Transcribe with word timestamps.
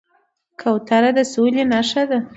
کوتره 0.61 1.11
د 1.17 1.19
سولې 1.33 1.63
نښه 1.71 2.03
ده. 2.09 2.19